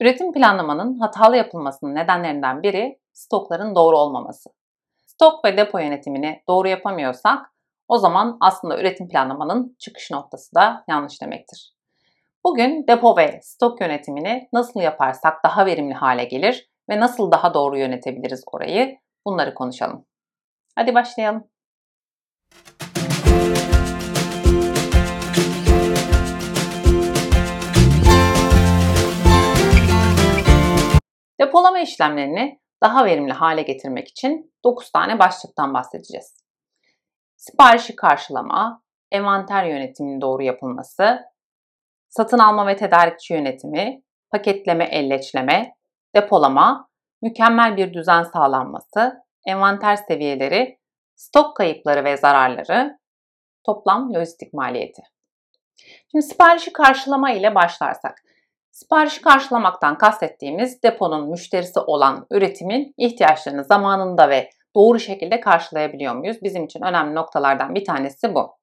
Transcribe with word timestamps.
Üretim 0.00 0.32
planlamanın 0.32 0.98
hatalı 0.98 1.36
yapılmasının 1.36 1.94
nedenlerinden 1.94 2.62
biri 2.62 2.98
stokların 3.12 3.74
doğru 3.74 3.98
olmaması. 3.98 4.50
Stok 5.06 5.44
ve 5.44 5.56
depo 5.56 5.78
yönetimini 5.78 6.42
doğru 6.48 6.68
yapamıyorsak 6.68 7.46
o 7.88 7.98
zaman 7.98 8.36
aslında 8.40 8.80
üretim 8.80 9.08
planlamanın 9.08 9.76
çıkış 9.78 10.10
noktası 10.10 10.54
da 10.54 10.84
yanlış 10.88 11.22
demektir. 11.22 11.72
Bugün 12.44 12.86
depo 12.88 13.16
ve 13.16 13.40
stok 13.42 13.80
yönetimini 13.80 14.48
nasıl 14.52 14.80
yaparsak 14.80 15.44
daha 15.44 15.66
verimli 15.66 15.94
hale 15.94 16.24
gelir 16.24 16.70
ve 16.90 17.00
nasıl 17.00 17.30
daha 17.30 17.54
doğru 17.54 17.78
yönetebiliriz 17.78 18.44
orayı 18.52 18.98
bunları 19.26 19.54
konuşalım. 19.54 20.04
Hadi 20.74 20.94
başlayalım. 20.94 21.44
Depolama 31.40 31.78
işlemlerini 31.78 32.60
daha 32.82 33.04
verimli 33.04 33.32
hale 33.32 33.62
getirmek 33.62 34.08
için 34.08 34.54
9 34.64 34.92
tane 34.92 35.18
başlıktan 35.18 35.74
bahsedeceğiz. 35.74 36.44
Siparişi 37.36 37.96
karşılama, 37.96 38.82
envanter 39.10 39.64
yönetiminin 39.64 40.20
doğru 40.20 40.42
yapılması, 40.42 41.20
satın 42.08 42.38
alma 42.38 42.66
ve 42.66 42.76
tedarikçi 42.76 43.34
yönetimi, 43.34 44.02
paketleme, 44.30 44.84
elleçleme, 44.84 45.74
depolama, 46.14 46.88
mükemmel 47.22 47.76
bir 47.76 47.94
düzen 47.94 48.22
sağlanması, 48.22 49.22
envanter 49.46 49.96
seviyeleri, 49.96 50.78
stok 51.16 51.56
kayıpları 51.56 52.04
ve 52.04 52.16
zararları, 52.16 52.98
toplam 53.64 54.14
lojistik 54.14 54.52
maliyeti. 54.54 55.02
Şimdi 56.10 56.24
siparişi 56.24 56.72
karşılama 56.72 57.30
ile 57.30 57.54
başlarsak. 57.54 58.22
Siparişi 58.78 59.22
karşılamaktan 59.22 59.98
kastettiğimiz 59.98 60.82
deponun 60.82 61.30
müşterisi 61.30 61.80
olan 61.80 62.26
üretimin 62.30 62.94
ihtiyaçlarını 62.96 63.64
zamanında 63.64 64.28
ve 64.28 64.50
doğru 64.76 64.98
şekilde 64.98 65.40
karşılayabiliyor 65.40 66.14
muyuz? 66.14 66.36
Bizim 66.42 66.64
için 66.64 66.82
önemli 66.82 67.14
noktalardan 67.14 67.74
bir 67.74 67.84
tanesi 67.84 68.34
bu. 68.34 68.56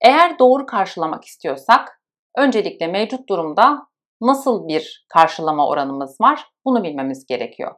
Eğer 0.00 0.38
doğru 0.38 0.66
karşılamak 0.66 1.24
istiyorsak 1.24 2.02
öncelikle 2.36 2.86
mevcut 2.86 3.28
durumda 3.28 3.86
nasıl 4.20 4.68
bir 4.68 5.06
karşılama 5.08 5.68
oranımız 5.68 6.20
var 6.20 6.46
bunu 6.64 6.84
bilmemiz 6.84 7.26
gerekiyor. 7.26 7.74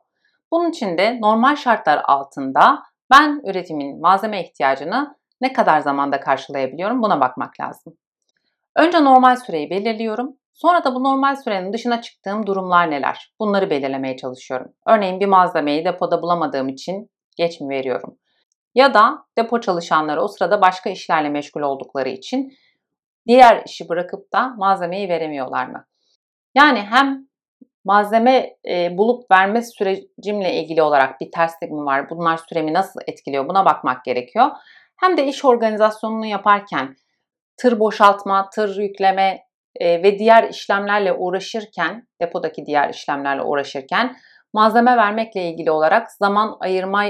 Bunun 0.52 0.70
için 0.70 0.98
de 0.98 1.20
normal 1.20 1.56
şartlar 1.56 2.02
altında 2.04 2.82
ben 3.10 3.42
üretimin 3.44 4.00
malzeme 4.00 4.44
ihtiyacını 4.44 5.16
ne 5.40 5.52
kadar 5.52 5.80
zamanda 5.80 6.20
karşılayabiliyorum 6.20 7.02
buna 7.02 7.20
bakmak 7.20 7.60
lazım. 7.60 7.96
Önce 8.76 9.04
normal 9.04 9.36
süreyi 9.36 9.70
belirliyorum. 9.70 10.36
Sonra 10.54 10.84
da 10.84 10.94
bu 10.94 11.04
normal 11.04 11.36
sürenin 11.36 11.72
dışına 11.72 12.02
çıktığım 12.02 12.46
durumlar 12.46 12.90
neler? 12.90 13.34
Bunları 13.40 13.70
belirlemeye 13.70 14.16
çalışıyorum. 14.16 14.72
Örneğin 14.86 15.20
bir 15.20 15.26
malzemeyi 15.26 15.84
depoda 15.84 16.22
bulamadığım 16.22 16.68
için 16.68 17.10
geç 17.36 17.60
mi 17.60 17.68
veriyorum? 17.68 18.18
Ya 18.74 18.94
da 18.94 19.26
depo 19.38 19.60
çalışanları 19.60 20.22
o 20.22 20.28
sırada 20.28 20.60
başka 20.60 20.90
işlerle 20.90 21.28
meşgul 21.28 21.60
oldukları 21.60 22.08
için 22.08 22.52
diğer 23.26 23.62
işi 23.66 23.88
bırakıp 23.88 24.32
da 24.32 24.48
malzemeyi 24.48 25.08
veremiyorlar 25.08 25.66
mı? 25.66 25.86
Yani 26.54 26.80
hem 26.80 27.28
malzeme 27.84 28.56
e, 28.68 28.98
bulup 28.98 29.30
verme 29.30 29.62
sürecimle 29.62 30.54
ilgili 30.54 30.82
olarak 30.82 31.20
bir 31.20 31.30
terslik 31.30 31.70
mi 31.70 31.84
var? 31.84 32.10
Bunlar 32.10 32.36
süremi 32.36 32.72
nasıl 32.72 33.00
etkiliyor? 33.06 33.48
Buna 33.48 33.64
bakmak 33.64 34.04
gerekiyor. 34.04 34.50
Hem 34.96 35.16
de 35.16 35.26
iş 35.26 35.44
organizasyonunu 35.44 36.26
yaparken 36.26 36.96
tır 37.56 37.80
boşaltma, 37.80 38.50
tır 38.50 38.76
yükleme 38.76 39.43
e, 39.80 40.02
ve 40.02 40.18
diğer 40.18 40.48
işlemlerle 40.48 41.12
uğraşırken, 41.12 42.08
depodaki 42.20 42.66
diğer 42.66 42.90
işlemlerle 42.90 43.42
uğraşırken 43.42 44.16
malzeme 44.52 44.96
vermekle 44.96 45.42
ilgili 45.50 45.70
olarak 45.70 46.12
zaman 46.12 46.56
ayırma 46.60 47.04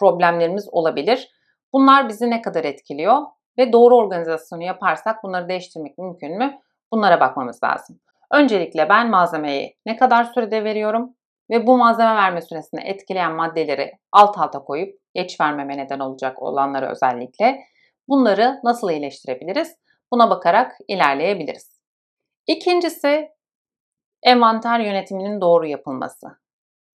problemlerimiz 0.00 0.68
olabilir. 0.72 1.30
Bunlar 1.72 2.08
bizi 2.08 2.30
ne 2.30 2.42
kadar 2.42 2.64
etkiliyor 2.64 3.22
ve 3.58 3.72
doğru 3.72 3.96
organizasyonu 3.96 4.62
yaparsak 4.62 5.22
bunları 5.22 5.48
değiştirmek 5.48 5.98
mümkün 5.98 6.38
mü? 6.38 6.58
Bunlara 6.92 7.20
bakmamız 7.20 7.62
lazım. 7.64 8.00
Öncelikle 8.32 8.88
ben 8.88 9.10
malzemeyi 9.10 9.76
ne 9.86 9.96
kadar 9.96 10.24
sürede 10.24 10.64
veriyorum 10.64 11.14
ve 11.50 11.66
bu 11.66 11.78
malzeme 11.78 12.14
verme 12.14 12.40
süresini 12.40 12.80
etkileyen 12.80 13.32
maddeleri 13.32 13.92
alt 14.12 14.38
alta 14.38 14.58
koyup 14.58 14.98
geç 15.14 15.40
vermeme 15.40 15.76
neden 15.76 15.98
olacak 15.98 16.42
olanları 16.42 16.86
özellikle 16.86 17.60
bunları 18.08 18.60
nasıl 18.64 18.90
iyileştirebiliriz? 18.90 19.76
Buna 20.12 20.30
bakarak 20.30 20.72
ilerleyebiliriz. 20.88 21.77
İkincisi 22.48 23.28
envanter 24.22 24.80
yönetiminin 24.80 25.40
doğru 25.40 25.66
yapılması. 25.66 26.26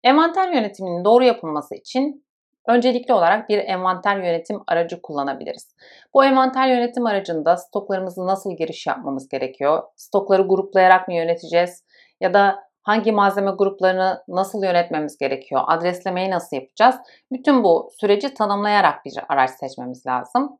Envanter 0.03 0.53
yönetiminin 0.53 1.05
doğru 1.05 1.23
yapılması 1.23 1.75
için 1.75 2.25
öncelikli 2.67 3.13
olarak 3.13 3.49
bir 3.49 3.57
envanter 3.57 4.17
yönetim 4.17 4.61
aracı 4.67 5.01
kullanabiliriz. 5.01 5.75
Bu 6.13 6.25
envanter 6.25 6.67
yönetim 6.67 7.05
aracında 7.05 7.57
stoklarımızı 7.57 8.27
nasıl 8.27 8.57
giriş 8.57 8.87
yapmamız 8.87 9.27
gerekiyor? 9.27 9.83
Stokları 9.95 10.41
gruplayarak 10.41 11.07
mı 11.07 11.13
yöneteceğiz? 11.13 11.83
Ya 12.21 12.33
da 12.33 12.63
hangi 12.81 13.11
malzeme 13.11 13.51
gruplarını 13.51 14.23
nasıl 14.27 14.63
yönetmemiz 14.63 15.17
gerekiyor? 15.17 15.61
Adreslemeyi 15.67 16.29
nasıl 16.29 16.55
yapacağız? 16.55 16.95
Bütün 17.31 17.63
bu 17.63 17.91
süreci 17.99 18.33
tanımlayarak 18.33 19.05
bir 19.05 19.13
araç 19.29 19.49
seçmemiz 19.49 20.05
lazım. 20.05 20.57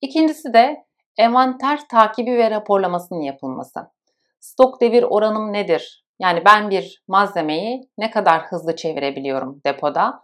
İkincisi 0.00 0.52
de 0.52 0.84
envanter 1.18 1.88
takibi 1.88 2.36
ve 2.36 2.50
raporlamasının 2.50 3.20
yapılması. 3.20 3.99
Stok 4.40 4.80
devir 4.80 5.02
oranım 5.02 5.52
nedir? 5.52 6.04
Yani 6.18 6.42
ben 6.44 6.70
bir 6.70 7.02
malzemeyi 7.08 7.90
ne 7.98 8.10
kadar 8.10 8.42
hızlı 8.42 8.76
çevirebiliyorum 8.76 9.60
depoda? 9.66 10.22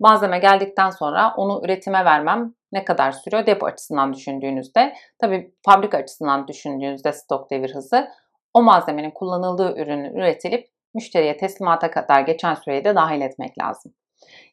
Malzeme 0.00 0.38
geldikten 0.38 0.90
sonra 0.90 1.34
onu 1.36 1.60
üretime 1.64 2.04
vermem 2.04 2.54
ne 2.72 2.84
kadar 2.84 3.12
sürüyor 3.12 3.46
depo 3.46 3.66
açısından 3.66 4.12
düşündüğünüzde. 4.12 4.94
Tabii 5.20 5.54
fabrika 5.66 5.98
açısından 5.98 6.48
düşündüğünüzde 6.48 7.12
stok 7.12 7.50
devir 7.50 7.74
hızı 7.74 8.08
o 8.54 8.62
malzemenin 8.62 9.10
kullanıldığı 9.10 9.78
ürünün 9.78 10.14
üretilip 10.14 10.68
müşteriye 10.94 11.36
teslimata 11.36 11.90
kadar 11.90 12.20
geçen 12.20 12.54
süreyi 12.54 12.84
de 12.84 12.94
dahil 12.94 13.20
etmek 13.20 13.58
lazım. 13.58 13.94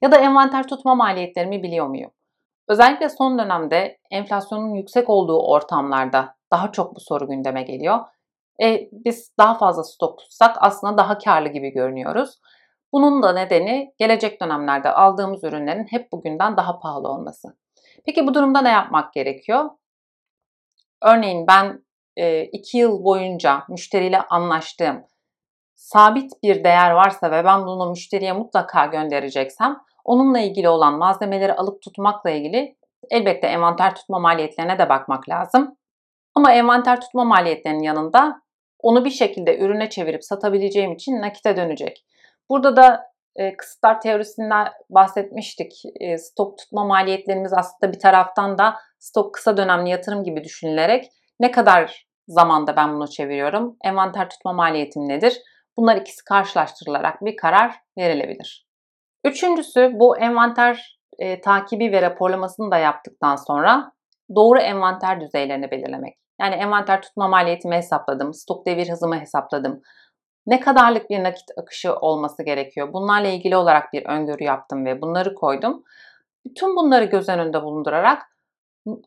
Ya 0.01 0.11
da 0.11 0.17
envanter 0.17 0.67
tutma 0.67 0.95
maliyetlerimi 0.95 1.63
biliyor 1.63 1.87
muyum? 1.87 2.11
Özellikle 2.67 3.09
son 3.09 3.39
dönemde 3.39 3.97
enflasyonun 4.11 4.73
yüksek 4.73 5.09
olduğu 5.09 5.39
ortamlarda 5.39 6.35
daha 6.51 6.71
çok 6.71 6.95
bu 6.95 6.99
soru 6.99 7.27
gündeme 7.27 7.63
geliyor. 7.63 7.99
E, 8.63 8.89
biz 8.91 9.31
daha 9.37 9.53
fazla 9.53 9.83
stok 9.83 10.19
tutsak 10.19 10.57
aslında 10.59 10.97
daha 10.97 11.17
karlı 11.17 11.49
gibi 11.49 11.69
görünüyoruz. 11.69 12.39
Bunun 12.93 13.23
da 13.23 13.33
nedeni 13.33 13.93
gelecek 13.97 14.41
dönemlerde 14.41 14.89
aldığımız 14.89 15.43
ürünlerin 15.43 15.87
hep 15.89 16.11
bugünden 16.11 16.57
daha 16.57 16.79
pahalı 16.79 17.07
olması. 17.09 17.57
Peki 18.05 18.27
bu 18.27 18.33
durumda 18.33 18.61
ne 18.61 18.69
yapmak 18.69 19.13
gerekiyor? 19.13 19.69
Örneğin 21.01 21.47
ben 21.47 21.85
2 22.51 22.77
e, 22.77 22.81
yıl 22.81 23.03
boyunca 23.03 23.63
müşteriyle 23.69 24.21
anlaştığım 24.21 25.05
sabit 25.75 26.43
bir 26.43 26.63
değer 26.63 26.91
varsa 26.91 27.31
ve 27.31 27.45
ben 27.45 27.65
bunu 27.65 27.89
müşteriye 27.89 28.33
mutlaka 28.33 28.85
göndereceksem 28.85 29.77
onunla 30.03 30.39
ilgili 30.39 30.69
olan 30.69 30.93
malzemeleri 30.93 31.53
alıp 31.53 31.81
tutmakla 31.81 32.29
ilgili 32.29 32.77
elbette 33.09 33.47
envanter 33.47 33.95
tutma 33.95 34.19
maliyetlerine 34.19 34.79
de 34.79 34.89
bakmak 34.89 35.29
lazım. 35.29 35.77
Ama 36.35 36.51
envanter 36.51 37.01
tutma 37.01 37.23
maliyetlerinin 37.23 37.83
yanında 37.83 38.41
onu 38.85 39.05
bir 39.05 39.09
şekilde 39.09 39.57
ürüne 39.57 39.89
çevirip 39.89 40.23
satabileceğim 40.23 40.91
için 40.91 41.21
nakite 41.21 41.57
dönecek. 41.57 42.05
Burada 42.49 42.75
da 42.75 43.03
e, 43.35 43.57
kısıtlar 43.57 44.01
teorisinden 44.01 44.67
bahsetmiştik. 44.89 45.71
E, 45.99 46.17
stok 46.17 46.57
tutma 46.57 46.83
maliyetlerimiz 46.83 47.53
aslında 47.53 47.93
bir 47.93 47.99
taraftan 47.99 48.57
da 48.57 48.75
stok 48.99 49.33
kısa 49.33 49.57
dönemli 49.57 49.89
yatırım 49.89 50.23
gibi 50.23 50.43
düşünülerek 50.43 51.05
ne 51.39 51.51
kadar 51.51 52.07
zamanda 52.27 52.75
ben 52.75 52.95
bunu 52.95 53.09
çeviriyorum, 53.09 53.77
envanter 53.83 54.29
tutma 54.29 54.53
maliyetim 54.53 55.09
nedir? 55.09 55.41
Bunlar 55.77 55.95
ikisi 55.97 56.23
karşılaştırılarak 56.23 57.21
bir 57.21 57.35
karar 57.35 57.75
verilebilir. 57.97 58.67
Üçüncüsü 59.23 59.91
bu 59.93 60.17
envanter 60.17 60.99
e, 61.19 61.41
takibi 61.41 61.91
ve 61.91 62.01
raporlamasını 62.01 62.71
da 62.71 62.77
yaptıktan 62.77 63.35
sonra 63.35 63.91
doğru 64.35 64.59
envanter 64.59 65.21
düzeylerini 65.21 65.71
belirlemek. 65.71 66.24
Yani 66.41 66.55
envanter 66.55 67.01
tutma 67.01 67.27
maliyetimi 67.27 67.75
hesapladım, 67.75 68.33
stok 68.33 68.65
devir 68.65 68.89
hızımı 68.89 69.19
hesapladım. 69.19 69.81
Ne 70.47 70.59
kadarlık 70.59 71.09
bir 71.09 71.23
nakit 71.23 71.51
akışı 71.57 71.95
olması 71.95 72.43
gerekiyor? 72.43 72.93
Bunlarla 72.93 73.27
ilgili 73.27 73.57
olarak 73.57 73.93
bir 73.93 74.05
öngörü 74.05 74.43
yaptım 74.43 74.85
ve 74.85 75.01
bunları 75.01 75.35
koydum. 75.35 75.83
Bütün 76.45 76.75
bunları 76.75 77.05
göz 77.05 77.29
önünde 77.29 77.63
bulundurarak 77.63 78.21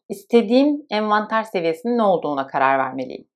istediğim 0.08 0.86
envanter 0.90 1.42
seviyesinin 1.42 1.98
ne 1.98 2.02
olduğuna 2.02 2.46
karar 2.46 2.78
vermeliyim. 2.78 3.28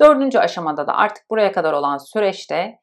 Dördüncü 0.00 0.38
aşamada 0.38 0.86
da 0.86 0.94
artık 0.96 1.30
buraya 1.30 1.52
kadar 1.52 1.72
olan 1.72 1.98
süreçte 1.98 2.78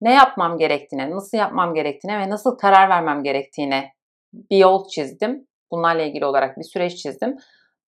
ne 0.00 0.12
yapmam 0.12 0.58
gerektiğine, 0.58 1.10
nasıl 1.10 1.38
yapmam 1.38 1.74
gerektiğine 1.74 2.18
ve 2.18 2.30
nasıl 2.30 2.58
karar 2.58 2.88
vermem 2.88 3.22
gerektiğine 3.22 3.92
bir 4.32 4.56
yol 4.56 4.88
çizdim. 4.88 5.46
Bunlarla 5.70 6.02
ilgili 6.02 6.24
olarak 6.24 6.58
bir 6.58 6.64
süreç 6.64 6.96
çizdim. 6.96 7.36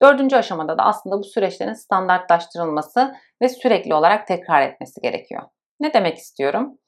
Dördüncü 0.04 0.36
aşamada 0.36 0.78
da 0.78 0.82
aslında 0.82 1.18
bu 1.18 1.24
süreçlerin 1.24 1.72
standartlaştırılması 1.72 3.14
ve 3.42 3.48
sürekli 3.48 3.94
olarak 3.94 4.26
tekrar 4.26 4.62
etmesi 4.62 5.00
gerekiyor. 5.00 5.42
Ne 5.80 5.94
demek 5.94 6.18
istiyorum? 6.18 6.78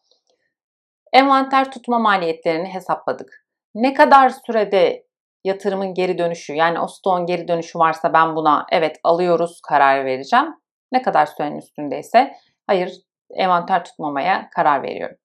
Envanter 1.12 1.70
tutma 1.70 1.98
maliyetlerini 1.98 2.68
hesapladık. 2.68 3.46
Ne 3.74 3.94
kadar 3.94 4.28
sürede 4.28 5.06
yatırımın 5.44 5.94
geri 5.94 6.18
dönüşü 6.18 6.52
yani 6.52 6.80
o 6.80 6.86
stoğun 6.86 7.26
geri 7.26 7.48
dönüşü 7.48 7.78
varsa 7.78 8.12
ben 8.12 8.36
buna 8.36 8.66
evet 8.72 9.00
alıyoruz 9.04 9.60
karar 9.60 10.04
vereceğim. 10.04 10.54
Ne 10.92 11.02
kadar 11.02 11.26
sürenin 11.26 11.58
üstündeyse 11.58 12.32
hayır 12.66 12.92
envanter 13.30 13.84
tutmamaya 13.84 14.50
karar 14.50 14.82
veriyorum. 14.82 15.16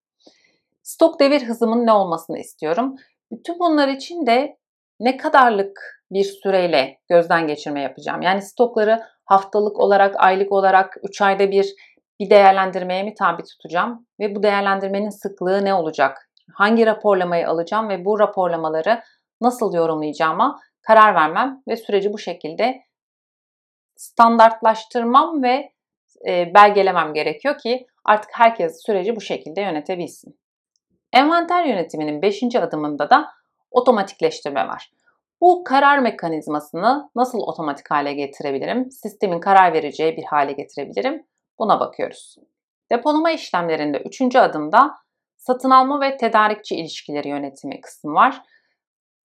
Stok 0.83 1.19
devir 1.19 1.43
hızımın 1.43 1.85
ne 1.85 1.91
olmasını 1.91 2.39
istiyorum. 2.39 2.95
Bütün 3.31 3.59
bunlar 3.59 3.87
için 3.87 4.25
de 4.25 4.57
ne 4.99 5.17
kadarlık 5.17 6.00
bir 6.11 6.23
süreyle 6.23 6.99
gözden 7.09 7.47
geçirme 7.47 7.81
yapacağım. 7.81 8.21
Yani 8.21 8.41
stokları 8.41 9.03
haftalık 9.25 9.79
olarak, 9.79 10.15
aylık 10.17 10.51
olarak, 10.51 10.97
3 11.03 11.21
ayda 11.21 11.51
bir 11.51 11.75
bir 12.19 12.29
değerlendirmeye 12.29 13.03
mi 13.03 13.13
tabi 13.13 13.43
tutacağım 13.43 14.07
ve 14.19 14.35
bu 14.35 14.43
değerlendirmenin 14.43 15.09
sıklığı 15.09 15.65
ne 15.65 15.73
olacak? 15.73 16.29
Hangi 16.53 16.85
raporlamayı 16.85 17.49
alacağım 17.49 17.89
ve 17.89 18.05
bu 18.05 18.19
raporlamaları 18.19 19.01
nasıl 19.41 19.73
yorumlayacağıma 19.73 20.59
karar 20.81 21.15
vermem 21.15 21.61
ve 21.67 21.77
süreci 21.77 22.13
bu 22.13 22.17
şekilde 22.17 22.81
standartlaştırmam 23.95 25.43
ve 25.43 25.71
e, 26.27 26.53
belgelemem 26.53 27.13
gerekiyor 27.13 27.57
ki 27.57 27.87
artık 28.05 28.29
herkes 28.33 28.85
süreci 28.85 29.15
bu 29.15 29.21
şekilde 29.21 29.61
yönetebilsin. 29.61 30.39
Envanter 31.13 31.65
yönetiminin 31.65 32.21
5. 32.21 32.55
adımında 32.55 33.09
da 33.09 33.31
otomatikleştirme 33.71 34.67
var. 34.67 34.91
Bu 35.41 35.63
karar 35.63 35.99
mekanizmasını 35.99 37.09
nasıl 37.15 37.39
otomatik 37.39 37.91
hale 37.91 38.13
getirebilirim? 38.13 38.91
Sistemin 38.91 39.39
karar 39.39 39.73
vereceği 39.73 40.17
bir 40.17 40.23
hale 40.23 40.51
getirebilirim. 40.51 41.25
Buna 41.59 41.79
bakıyoruz. 41.79 42.35
Depolama 42.91 43.31
işlemlerinde 43.31 43.97
3. 43.97 44.35
adımda 44.35 44.95
satın 45.37 45.69
alma 45.69 46.01
ve 46.01 46.17
tedarikçi 46.17 46.75
ilişkileri 46.75 47.29
yönetimi 47.29 47.81
kısmı 47.81 48.13
var. 48.13 48.41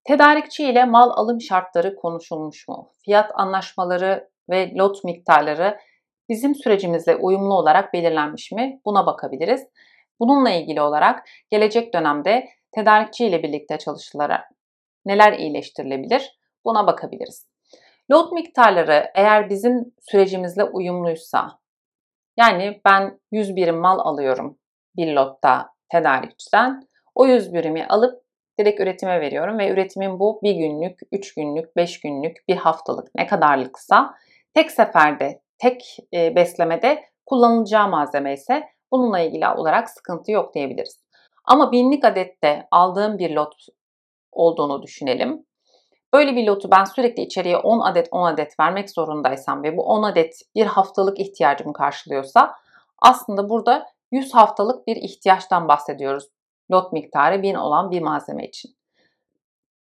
Tedarikçi 0.03 0.63
ile 0.63 0.85
mal 0.85 1.09
alım 1.09 1.41
şartları 1.41 1.95
konuşulmuş 1.95 2.67
mu? 2.67 2.91
Fiyat 3.05 3.31
anlaşmaları 3.33 4.29
ve 4.49 4.75
lot 4.75 5.03
miktarları 5.03 5.77
bizim 6.29 6.55
sürecimizle 6.55 7.15
uyumlu 7.15 7.53
olarak 7.53 7.93
belirlenmiş 7.93 8.51
mi? 8.51 8.81
Buna 8.85 9.05
bakabiliriz. 9.05 9.67
Bununla 10.19 10.49
ilgili 10.49 10.81
olarak 10.81 11.25
gelecek 11.51 11.93
dönemde 11.93 12.47
tedarikçi 12.71 13.25
ile 13.25 13.43
birlikte 13.43 13.77
çalışılarak 13.77 14.56
neler 15.07 15.33
iyileştirilebilir? 15.33 16.37
Buna 16.65 16.87
bakabiliriz. 16.87 17.47
Lot 18.11 18.31
miktarları 18.31 19.11
eğer 19.15 19.49
bizim 19.49 19.93
sürecimizle 19.99 20.63
uyumluysa, 20.63 21.59
yani 22.37 22.81
ben 22.85 23.19
100 23.31 23.55
birim 23.55 23.77
mal 23.77 23.99
alıyorum 23.99 24.57
bir 24.97 25.13
lotta 25.13 25.69
tedarikçiden, 25.91 26.87
o 27.15 27.27
100 27.27 27.53
birimi 27.53 27.85
alıp 27.85 28.23
direkt 28.59 28.79
üretime 28.79 29.21
veriyorum 29.21 29.57
ve 29.57 29.69
üretimin 29.69 30.19
bu 30.19 30.39
bir 30.43 30.55
günlük, 30.55 30.99
üç 31.11 31.33
günlük, 31.33 31.75
beş 31.75 31.99
günlük, 31.99 32.37
bir 32.47 32.55
haftalık 32.55 33.15
ne 33.15 33.27
kadarlıksa 33.27 34.15
tek 34.53 34.71
seferde, 34.71 35.41
tek 35.57 35.97
e, 36.13 36.35
beslemede 36.35 37.03
kullanılacağı 37.25 37.87
malzeme 37.87 38.33
ise 38.33 38.63
bununla 38.91 39.19
ilgili 39.19 39.47
olarak 39.47 39.89
sıkıntı 39.89 40.31
yok 40.31 40.53
diyebiliriz. 40.53 40.99
Ama 41.45 41.71
binlik 41.71 42.05
adette 42.05 42.67
aldığım 42.71 43.17
bir 43.17 43.29
lot 43.35 43.55
olduğunu 44.37 44.81
düşünelim. 44.81 45.45
Böyle 46.13 46.35
bir 46.35 46.47
lotu 46.47 46.71
ben 46.71 46.83
sürekli 46.83 47.23
içeriye 47.23 47.57
10 47.57 47.79
adet 47.79 48.07
10 48.11 48.23
adet 48.23 48.59
vermek 48.59 48.89
zorundaysam 48.89 49.63
ve 49.63 49.77
bu 49.77 49.83
10 49.83 50.03
adet 50.03 50.41
bir 50.55 50.65
haftalık 50.65 51.19
ihtiyacımı 51.19 51.73
karşılıyorsa 51.73 52.55
aslında 52.99 53.49
burada 53.49 53.85
100 54.11 54.33
haftalık 54.33 54.87
bir 54.87 54.95
ihtiyaçtan 54.95 55.67
bahsediyoruz 55.67 56.27
lot 56.71 56.93
miktarı 56.93 57.43
1000 57.43 57.55
olan 57.55 57.91
bir 57.91 58.01
malzeme 58.01 58.47
için. 58.47 58.77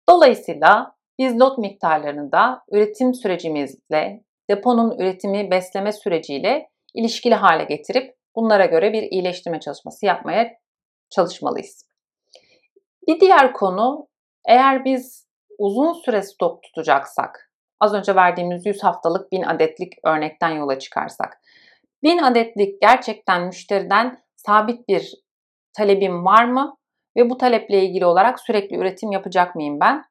Dolayısıyla 0.08 0.96
biz 1.18 1.40
lot 1.40 1.58
miktarlarını 1.58 2.32
da 2.32 2.64
üretim 2.70 3.14
sürecimizle, 3.14 4.24
deponun 4.50 4.98
üretimi 4.98 5.50
besleme 5.50 5.92
süreciyle 5.92 6.70
ilişkili 6.94 7.34
hale 7.34 7.64
getirip 7.64 8.16
bunlara 8.36 8.66
göre 8.66 8.92
bir 8.92 9.02
iyileştirme 9.02 9.60
çalışması 9.60 10.06
yapmaya 10.06 10.50
çalışmalıyız. 11.10 11.86
Bir 13.08 13.20
diğer 13.20 13.52
konu 13.52 14.08
eğer 14.44 14.84
biz 14.84 15.28
uzun 15.58 15.92
süre 15.92 16.22
stok 16.22 16.62
tutacaksak, 16.62 17.52
az 17.80 17.94
önce 17.94 18.16
verdiğimiz 18.16 18.66
100 18.66 18.84
haftalık 18.84 19.32
1000 19.32 19.42
adetlik 19.42 19.92
örnekten 20.04 20.50
yola 20.50 20.78
çıkarsak, 20.78 21.40
1000 22.02 22.18
adetlik 22.18 22.80
gerçekten 22.80 23.42
müşteriden 23.42 24.22
sabit 24.36 24.88
bir 24.88 25.14
talebim 25.72 26.24
var 26.24 26.44
mı? 26.44 26.76
Ve 27.16 27.30
bu 27.30 27.36
taleple 27.36 27.84
ilgili 27.84 28.06
olarak 28.06 28.40
sürekli 28.40 28.76
üretim 28.76 29.12
yapacak 29.12 29.56
mıyım 29.56 29.80
ben? 29.80 30.04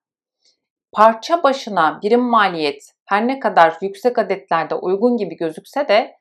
Parça 0.91 1.43
başına 1.43 1.99
birim 2.01 2.21
maliyet 2.21 2.93
her 3.05 3.27
ne 3.27 3.39
kadar 3.39 3.77
yüksek 3.81 4.17
adetlerde 4.19 4.75
uygun 4.75 5.17
gibi 5.17 5.35
gözükse 5.35 5.87
de 5.87 6.15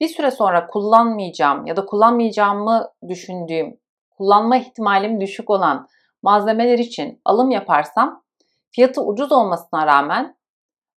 bir 0.00 0.08
süre 0.08 0.30
sonra 0.30 0.66
kullanmayacağım 0.66 1.66
ya 1.66 1.76
da 1.76 1.86
kullanmayacağımı 1.86 2.92
düşündüğüm, 3.08 3.80
kullanma 4.10 4.56
ihtimalim 4.56 5.20
düşük 5.20 5.50
olan 5.50 5.88
malzemeler 6.24 6.78
için 6.78 7.20
alım 7.24 7.50
yaparsam 7.50 8.24
fiyatı 8.70 9.02
ucuz 9.02 9.32
olmasına 9.32 9.86
rağmen 9.86 10.36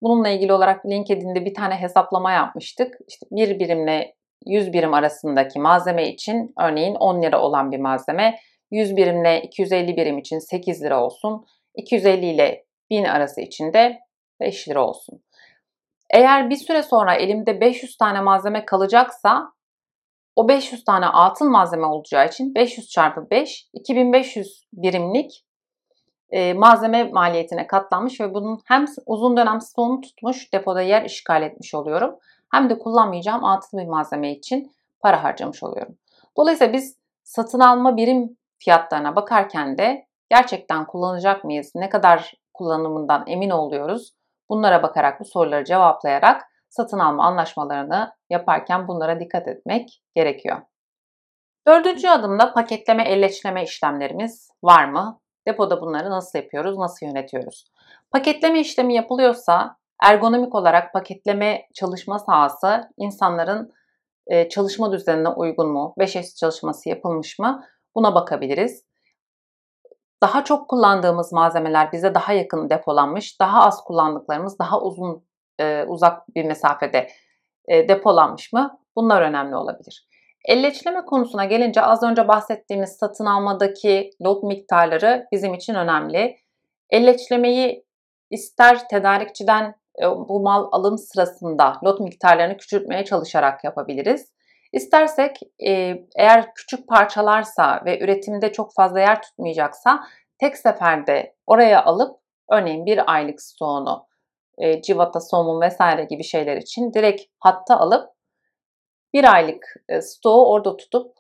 bununla 0.01 0.29
ilgili 0.29 0.53
olarak 0.53 0.85
LinkedIn'de 0.85 1.45
bir 1.45 1.53
tane 1.53 1.75
hesaplama 1.75 2.31
yapmıştık. 2.31 2.97
İşte 3.07 3.25
bir 3.31 3.59
birimle 3.59 4.15
100 4.45 4.73
birim 4.73 4.93
arasındaki 4.93 5.59
malzeme 5.59 6.09
için 6.09 6.53
örneğin 6.59 6.95
10 6.95 7.21
lira 7.21 7.41
olan 7.41 7.71
bir 7.71 7.79
malzeme 7.79 8.39
100 8.71 8.95
birimle 8.95 9.41
250 9.41 9.97
birim 9.97 10.17
için 10.17 10.39
8 10.39 10.83
lira 10.83 11.03
olsun. 11.03 11.45
250 11.75 12.25
ile 12.25 12.65
1000 12.89 13.03
arası 13.03 13.41
için 13.41 13.73
de 13.73 13.99
5 14.39 14.69
lira 14.69 14.87
olsun. 14.87 15.23
Eğer 16.09 16.49
bir 16.49 16.55
süre 16.55 16.83
sonra 16.83 17.15
elimde 17.15 17.61
500 17.61 17.97
tane 17.97 18.21
malzeme 18.21 18.65
kalacaksa 18.65 19.54
o 20.35 20.47
500 20.47 20.83
tane 20.83 21.05
altın 21.05 21.51
malzeme 21.51 21.85
olacağı 21.85 22.27
için 22.27 22.55
500 22.55 22.89
çarpı 22.89 23.29
5 23.31 23.69
2500 23.73 24.67
birimlik 24.73 25.45
e, 26.29 26.53
malzeme 26.53 27.03
maliyetine 27.03 27.67
katlanmış 27.67 28.21
ve 28.21 28.33
bunun 28.33 28.59
hem 28.65 28.85
uzun 29.05 29.37
dönem 29.37 29.61
stoğunu 29.61 30.01
tutmuş 30.01 30.53
depoda 30.53 30.81
yer 30.81 31.01
işgal 31.01 31.43
etmiş 31.43 31.75
oluyorum 31.75 32.15
hem 32.51 32.69
de 32.69 32.77
kullanmayacağım 32.77 33.43
altın 33.43 33.79
bir 33.79 33.87
malzeme 33.87 34.31
için 34.31 34.71
para 34.99 35.23
harcamış 35.23 35.63
oluyorum. 35.63 35.97
Dolayısıyla 36.37 36.73
biz 36.73 36.97
satın 37.23 37.59
alma 37.59 37.97
birim 37.97 38.37
fiyatlarına 38.57 39.15
bakarken 39.15 39.77
de 39.77 40.07
gerçekten 40.29 40.85
kullanacak 40.85 41.43
mıyız? 41.43 41.71
Ne 41.75 41.89
kadar 41.89 42.33
kullanımından 42.53 43.23
emin 43.27 43.49
oluyoruz? 43.49 44.13
Bunlara 44.49 44.83
bakarak 44.83 45.19
bu 45.19 45.25
soruları 45.25 45.65
cevaplayarak 45.65 46.41
satın 46.69 46.99
alma 46.99 47.23
anlaşmalarını 47.23 48.14
yaparken 48.29 48.87
bunlara 48.87 49.19
dikkat 49.19 49.47
etmek 49.47 50.01
gerekiyor. 50.15 50.61
Dördüncü 51.67 52.07
adımda 52.07 52.53
paketleme, 52.53 53.03
elleçleme 53.03 53.63
işlemlerimiz 53.63 54.49
var 54.63 54.85
mı? 54.85 55.21
Depoda 55.47 55.81
bunları 55.81 56.09
nasıl 56.09 56.39
yapıyoruz, 56.39 56.77
nasıl 56.77 57.05
yönetiyoruz? 57.05 57.65
Paketleme 58.11 58.59
işlemi 58.59 58.95
yapılıyorsa 58.95 59.77
ergonomik 60.03 60.55
olarak 60.55 60.93
paketleme 60.93 61.67
çalışma 61.73 62.19
sahası 62.19 62.89
insanların 62.97 63.73
e, 64.27 64.49
çalışma 64.49 64.91
düzenine 64.91 65.29
uygun 65.29 65.67
mu? 65.67 65.93
5S 65.97 66.39
çalışması 66.39 66.89
yapılmış 66.89 67.39
mı? 67.39 67.65
Buna 67.95 68.15
bakabiliriz. 68.15 68.85
Daha 70.23 70.43
çok 70.43 70.69
kullandığımız 70.69 71.33
malzemeler 71.33 71.91
bize 71.91 72.15
daha 72.15 72.33
yakın 72.33 72.69
depolanmış, 72.69 73.39
daha 73.39 73.65
az 73.65 73.83
kullandıklarımız 73.83 74.59
daha 74.59 74.81
uzun 74.81 75.27
e, 75.59 75.83
uzak 75.83 76.35
bir 76.35 76.45
mesafede 76.45 77.07
e, 77.67 77.87
depolanmış 77.87 78.53
mı? 78.53 78.79
Bunlar 78.95 79.21
önemli 79.21 79.55
olabilir. 79.55 80.07
Elleçleme 80.45 81.05
konusuna 81.05 81.45
gelince 81.45 81.81
az 81.81 82.03
önce 82.03 82.27
bahsettiğimiz 82.27 82.89
satın 82.89 83.25
almadaki 83.25 84.09
lot 84.21 84.43
miktarları 84.43 85.27
bizim 85.31 85.53
için 85.53 85.75
önemli. 85.75 86.37
Elleçlemeyi 86.89 87.85
ister 88.31 88.87
tedarikçiden 88.87 89.75
e, 90.01 90.05
bu 90.05 90.39
mal 90.39 90.67
alım 90.71 90.97
sırasında 90.97 91.79
lot 91.83 91.99
miktarlarını 91.99 92.57
küçültmeye 92.57 93.05
çalışarak 93.05 93.63
yapabiliriz. 93.63 94.35
İstersek 94.73 95.39
e, 95.65 95.71
eğer 96.15 96.53
küçük 96.55 96.87
parçalarsa 96.87 97.81
ve 97.85 97.99
üretimde 97.99 98.51
çok 98.51 98.73
fazla 98.73 98.99
yer 98.99 99.21
tutmayacaksa 99.21 100.03
tek 100.39 100.57
seferde 100.57 101.35
oraya 101.47 101.83
alıp 101.83 102.19
örneğin 102.49 102.85
bir 102.85 103.13
aylık 103.13 103.41
stoğunu 103.41 104.07
e, 104.57 104.81
civata, 104.81 105.19
somun 105.19 105.61
vesaire 105.61 106.03
gibi 106.03 106.23
şeyler 106.23 106.57
için 106.57 106.93
direkt 106.93 107.21
hatta 107.39 107.77
alıp 107.77 108.09
bir 109.13 109.33
aylık 109.33 109.63
stoğu 110.01 110.51
orada 110.51 110.77
tutup 110.77 111.15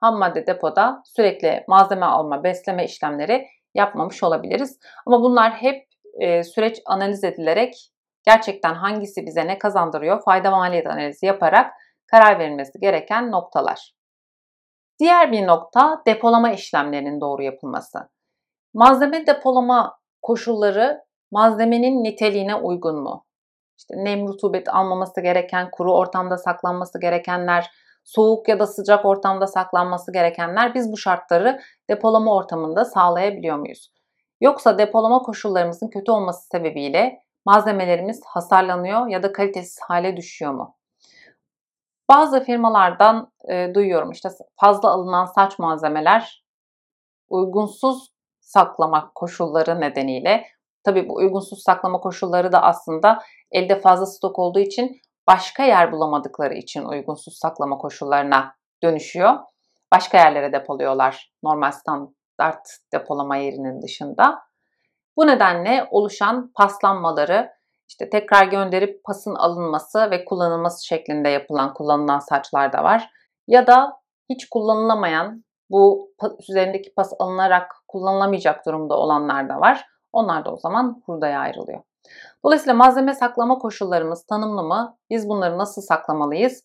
ham 0.00 0.18
madde 0.18 0.46
depoda 0.46 1.02
sürekli 1.16 1.64
malzeme 1.68 2.06
alma, 2.06 2.44
besleme 2.44 2.84
işlemleri 2.84 3.46
yapmamış 3.74 4.22
olabiliriz. 4.22 4.78
Ama 5.06 5.22
bunlar 5.22 5.52
hep 5.52 5.88
süreç 6.44 6.78
analiz 6.86 7.24
edilerek 7.24 7.74
gerçekten 8.26 8.74
hangisi 8.74 9.26
bize 9.26 9.46
ne 9.46 9.58
kazandırıyor 9.58 10.24
fayda 10.24 10.50
maliyet 10.50 10.86
analizi 10.86 11.26
yaparak 11.26 11.72
karar 12.06 12.38
verilmesi 12.38 12.80
gereken 12.80 13.30
noktalar. 13.30 13.92
Diğer 14.98 15.32
bir 15.32 15.46
nokta 15.46 16.02
depolama 16.06 16.52
işlemlerinin 16.52 17.20
doğru 17.20 17.42
yapılması. 17.42 17.98
Malzeme 18.74 19.26
depolama 19.26 19.98
koşulları 20.22 21.04
malzemenin 21.30 22.04
niteliğine 22.04 22.54
uygun 22.54 23.02
mu? 23.02 23.24
İşte 23.78 23.94
nem 23.96 24.28
rutubet 24.28 24.68
almaması 24.68 25.20
gereken, 25.20 25.70
kuru 25.70 25.94
ortamda 25.94 26.38
saklanması 26.38 27.00
gerekenler, 27.00 27.70
soğuk 28.04 28.48
ya 28.48 28.58
da 28.58 28.66
sıcak 28.66 29.04
ortamda 29.04 29.46
saklanması 29.46 30.12
gerekenler 30.12 30.74
biz 30.74 30.92
bu 30.92 30.96
şartları 30.96 31.60
depolama 31.90 32.34
ortamında 32.34 32.84
sağlayabiliyor 32.84 33.56
muyuz? 33.56 33.92
Yoksa 34.40 34.78
depolama 34.78 35.18
koşullarımızın 35.18 35.88
kötü 35.88 36.12
olması 36.12 36.48
sebebiyle 36.48 37.22
malzemelerimiz 37.44 38.20
hasarlanıyor 38.26 39.08
ya 39.08 39.22
da 39.22 39.32
kalitesiz 39.32 39.78
hale 39.88 40.16
düşüyor 40.16 40.52
mu? 40.52 40.76
Bazı 42.10 42.44
firmalardan 42.44 43.32
e, 43.48 43.74
duyuyorum 43.74 44.10
işte 44.10 44.28
fazla 44.56 44.90
alınan 44.90 45.24
saç 45.24 45.58
malzemeler 45.58 46.44
uygunsuz 47.28 48.12
saklama 48.40 49.12
koşulları 49.14 49.80
nedeniyle 49.80 50.44
tabii 50.88 51.08
bu 51.08 51.14
uygunsuz 51.14 51.62
saklama 51.62 52.00
koşulları 52.00 52.52
da 52.52 52.62
aslında 52.62 53.18
elde 53.52 53.80
fazla 53.80 54.06
stok 54.06 54.38
olduğu 54.38 54.58
için 54.58 55.00
başka 55.26 55.64
yer 55.64 55.92
bulamadıkları 55.92 56.54
için 56.54 56.84
uygunsuz 56.84 57.38
saklama 57.38 57.78
koşullarına 57.78 58.54
dönüşüyor. 58.82 59.34
Başka 59.94 60.18
yerlere 60.18 60.52
depoluyorlar 60.52 61.32
normal 61.42 61.72
standart 61.72 62.68
depolama 62.92 63.36
yerinin 63.36 63.82
dışında. 63.82 64.42
Bu 65.16 65.26
nedenle 65.26 65.88
oluşan 65.90 66.52
paslanmaları 66.54 67.50
işte 67.88 68.10
tekrar 68.10 68.46
gönderip 68.46 69.04
pasın 69.04 69.34
alınması 69.34 70.10
ve 70.10 70.24
kullanılması 70.24 70.86
şeklinde 70.86 71.28
yapılan 71.28 71.74
kullanılan 71.74 72.18
saçlar 72.18 72.72
da 72.72 72.84
var. 72.84 73.10
Ya 73.48 73.66
da 73.66 73.92
hiç 74.30 74.48
kullanılamayan 74.48 75.44
bu 75.70 76.10
üzerindeki 76.48 76.94
pas 76.94 77.12
alınarak 77.18 77.72
kullanılamayacak 77.88 78.66
durumda 78.66 78.94
olanlar 78.94 79.48
da 79.48 79.60
var. 79.60 79.86
Onlar 80.12 80.44
da 80.44 80.52
o 80.52 80.56
zaman 80.56 81.02
hurdaya 81.06 81.40
ayrılıyor. 81.40 81.80
Dolayısıyla 82.44 82.74
malzeme 82.74 83.14
saklama 83.14 83.58
koşullarımız 83.58 84.26
tanımlı 84.26 84.62
mı? 84.62 84.96
Biz 85.10 85.28
bunları 85.28 85.58
nasıl 85.58 85.82
saklamalıyız? 85.82 86.64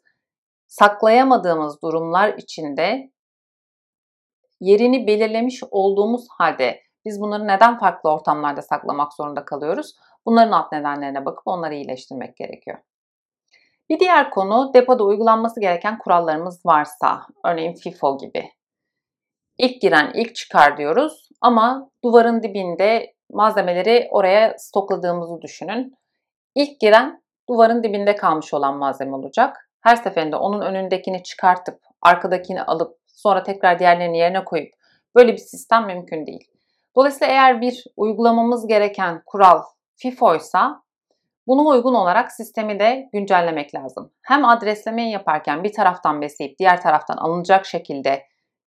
Saklayamadığımız 0.67 1.81
durumlar 1.81 2.33
içinde 2.37 3.11
yerini 4.59 5.07
belirlemiş 5.07 5.63
olduğumuz 5.71 6.27
halde 6.37 6.81
biz 7.05 7.21
bunları 7.21 7.47
neden 7.47 7.79
farklı 7.79 8.09
ortamlarda 8.09 8.61
saklamak 8.61 9.13
zorunda 9.13 9.45
kalıyoruz? 9.45 9.95
Bunların 10.25 10.51
alt 10.51 10.71
nedenlerine 10.71 11.25
bakıp 11.25 11.47
onları 11.47 11.75
iyileştirmek 11.75 12.37
gerekiyor. 12.37 12.77
Bir 13.89 13.99
diğer 13.99 14.29
konu 14.29 14.71
depoda 14.73 15.03
uygulanması 15.03 15.59
gereken 15.59 15.97
kurallarımız 15.97 16.65
varsa, 16.65 17.27
örneğin 17.45 17.73
FIFO 17.73 18.17
gibi. 18.17 18.51
İlk 19.57 19.81
giren 19.81 20.11
ilk 20.13 20.35
çıkar 20.35 20.77
diyoruz 20.77 21.29
ama 21.41 21.89
duvarın 22.03 22.43
dibinde 22.43 23.13
malzemeleri 23.33 24.07
oraya 24.11 24.55
stokladığımızı 24.57 25.41
düşünün. 25.41 25.97
İlk 26.55 26.79
giren 26.79 27.23
duvarın 27.49 27.83
dibinde 27.83 28.15
kalmış 28.15 28.53
olan 28.53 28.77
malzeme 28.77 29.15
olacak. 29.15 29.69
Her 29.81 29.95
seferinde 29.95 30.35
onun 30.35 30.61
önündekini 30.61 31.23
çıkartıp 31.23 31.79
arkadakini 32.01 32.63
alıp 32.63 32.97
sonra 33.07 33.43
tekrar 33.43 33.79
diğerlerini 33.79 34.17
yerine 34.17 34.45
koyup 34.45 34.73
böyle 35.15 35.33
bir 35.33 35.37
sistem 35.37 35.85
mümkün 35.85 36.27
değil. 36.27 36.47
Dolayısıyla 36.95 37.33
eğer 37.33 37.61
bir 37.61 37.83
uygulamamız 37.97 38.67
gereken 38.67 39.21
kural 39.25 39.61
FIFO 39.95 40.35
ise 40.35 40.59
buna 41.47 41.61
uygun 41.61 41.93
olarak 41.93 42.31
sistemi 42.31 42.79
de 42.79 43.09
güncellemek 43.13 43.75
lazım. 43.75 44.11
Hem 44.21 44.45
adreslemeyi 44.45 45.11
yaparken 45.11 45.63
bir 45.63 45.73
taraftan 45.73 46.21
besleyip 46.21 46.59
diğer 46.59 46.81
taraftan 46.81 47.17
alınacak 47.17 47.65
şekilde 47.65 48.23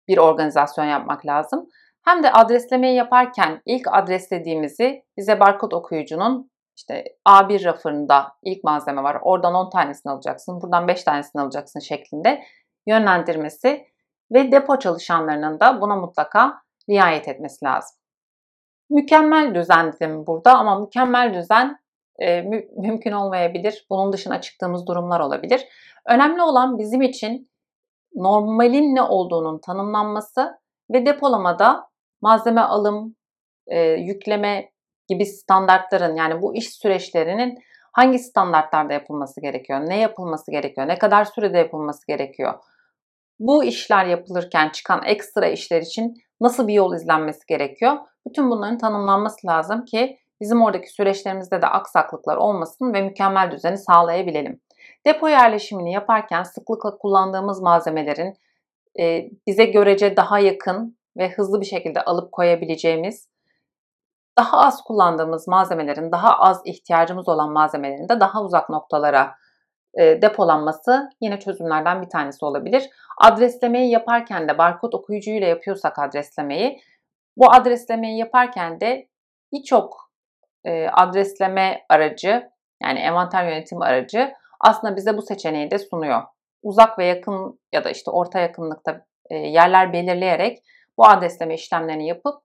bir 0.07 0.17
organizasyon 0.17 0.85
yapmak 0.85 1.25
lazım. 1.25 1.69
Hem 2.07 2.23
de 2.23 2.31
adreslemeyi 2.31 2.95
yaparken 2.95 3.61
ilk 3.65 3.87
adreslediğimizi 3.91 5.03
bize 5.17 5.39
barkod 5.39 5.71
okuyucunun 5.71 6.51
işte 6.77 7.03
A1 7.27 7.63
rafında 7.63 8.27
ilk 8.43 8.63
malzeme 8.63 9.03
var. 9.03 9.17
Oradan 9.21 9.53
10 9.53 9.69
tanesini 9.69 10.11
alacaksın, 10.11 10.61
buradan 10.61 10.87
5 10.87 11.03
tanesini 11.03 11.41
alacaksın 11.41 11.79
şeklinde 11.79 12.43
yönlendirmesi 12.85 13.87
ve 14.31 14.51
depo 14.51 14.79
çalışanlarının 14.79 15.59
da 15.59 15.81
buna 15.81 15.95
mutlaka 15.95 16.61
riayet 16.89 17.27
etmesi 17.27 17.65
lazım. 17.65 17.97
Mükemmel 18.89 19.55
düzen 19.55 19.93
dedim 19.93 20.27
burada 20.27 20.57
ama 20.57 20.79
mükemmel 20.79 21.33
düzen 21.33 21.79
e, 22.19 22.41
mü- 22.41 22.67
mümkün 22.77 23.11
olmayabilir. 23.11 23.85
Bunun 23.89 24.13
dışına 24.13 24.41
çıktığımız 24.41 24.87
durumlar 24.87 25.19
olabilir. 25.19 25.67
Önemli 26.05 26.41
olan 26.41 26.77
bizim 26.77 27.01
için 27.01 27.51
normalin 28.15 28.95
ne 28.95 29.01
olduğunun 29.01 29.59
tanımlanması 29.59 30.59
ve 30.89 31.05
depolamada 31.05 31.87
malzeme 32.21 32.61
alım, 32.61 33.15
e, 33.67 33.79
yükleme 33.81 34.71
gibi 35.07 35.25
standartların 35.25 36.15
yani 36.15 36.41
bu 36.41 36.55
iş 36.55 36.69
süreçlerinin 36.69 37.59
hangi 37.91 38.19
standartlarda 38.19 38.93
yapılması 38.93 39.41
gerekiyor, 39.41 39.79
ne 39.79 39.99
yapılması 39.99 40.51
gerekiyor, 40.51 40.87
ne 40.87 40.97
kadar 40.97 41.25
sürede 41.25 41.57
yapılması 41.57 42.07
gerekiyor. 42.07 42.53
Bu 43.39 43.63
işler 43.63 44.05
yapılırken 44.05 44.69
çıkan 44.69 45.03
ekstra 45.03 45.47
işler 45.47 45.81
için 45.81 46.13
nasıl 46.41 46.67
bir 46.67 46.73
yol 46.73 46.95
izlenmesi 46.95 47.45
gerekiyor? 47.47 47.97
Bütün 48.27 48.51
bunların 48.51 48.77
tanımlanması 48.77 49.47
lazım 49.47 49.85
ki 49.85 50.17
bizim 50.41 50.61
oradaki 50.61 50.89
süreçlerimizde 50.89 51.61
de 51.61 51.67
aksaklıklar 51.67 52.37
olmasın 52.37 52.93
ve 52.93 53.01
mükemmel 53.01 53.51
düzeni 53.51 53.77
sağlayabilelim. 53.77 54.61
Depo 55.05 55.27
yerleşimini 55.27 55.93
yaparken 55.93 56.43
sıklıkla 56.43 56.97
kullandığımız 56.97 57.61
malzemelerin 57.61 58.33
e, 58.99 59.29
bize 59.47 59.65
görece 59.65 60.17
daha 60.17 60.39
yakın 60.39 60.97
ve 61.17 61.29
hızlı 61.29 61.61
bir 61.61 61.65
şekilde 61.65 62.01
alıp 62.01 62.31
koyabileceğimiz, 62.31 63.29
daha 64.37 64.57
az 64.57 64.83
kullandığımız 64.83 65.47
malzemelerin, 65.47 66.11
daha 66.11 66.39
az 66.39 66.61
ihtiyacımız 66.65 67.29
olan 67.29 67.51
malzemelerin 67.51 68.09
de 68.09 68.19
daha 68.19 68.43
uzak 68.43 68.69
noktalara 68.69 69.35
e, 69.93 70.21
depolanması 70.21 71.09
yine 71.21 71.39
çözümlerden 71.39 72.01
bir 72.01 72.09
tanesi 72.09 72.45
olabilir. 72.45 72.89
Adreslemeyi 73.17 73.91
yaparken 73.91 74.49
de 74.49 74.57
barkod 74.57 74.93
okuyucuyla 74.93 75.47
yapıyorsak 75.47 75.99
adreslemeyi, 75.99 76.81
bu 77.37 77.51
adreslemeyi 77.51 78.17
yaparken 78.17 78.79
de 78.79 79.07
birçok 79.53 80.11
e, 80.65 80.87
adresleme 80.87 81.85
aracı 81.89 82.49
yani 82.83 82.99
envanter 82.99 83.45
yönetim 83.45 83.81
aracı 83.81 84.33
aslında 84.59 84.95
bize 84.95 85.17
bu 85.17 85.21
seçeneği 85.21 85.71
de 85.71 85.79
sunuyor. 85.79 86.23
Uzak 86.63 86.99
ve 86.99 87.05
yakın 87.05 87.59
ya 87.71 87.83
da 87.83 87.89
işte 87.89 88.11
orta 88.11 88.39
yakınlıkta 88.39 89.05
e, 89.29 89.35
yerler 89.35 89.93
belirleyerek 89.93 90.63
bu 90.97 91.05
adresleme 91.05 91.55
işlemlerini 91.55 92.07
yapıp 92.07 92.41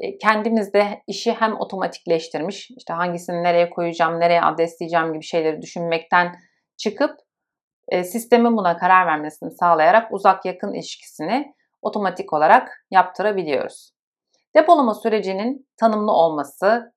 e, 0.00 0.18
kendimiz 0.18 0.72
de 0.72 1.02
işi 1.06 1.32
hem 1.32 1.60
otomatikleştirmiş, 1.60 2.70
işte 2.70 2.92
hangisini 2.92 3.42
nereye 3.42 3.70
koyacağım, 3.70 4.20
nereye 4.20 4.42
adresleyeceğim 4.42 5.12
gibi 5.12 5.24
şeyleri 5.24 5.62
düşünmekten 5.62 6.36
çıkıp 6.76 7.16
e, 7.88 8.04
sistemin 8.04 8.56
buna 8.56 8.76
karar 8.76 9.06
vermesini 9.06 9.50
sağlayarak 9.50 10.12
uzak 10.12 10.44
yakın 10.44 10.72
ilişkisini 10.72 11.54
otomatik 11.82 12.32
olarak 12.32 12.86
yaptırabiliyoruz. 12.90 13.92
Depolama 14.56 14.94
sürecinin 14.94 15.68
tanımlı 15.76 16.12
olması 16.12 16.92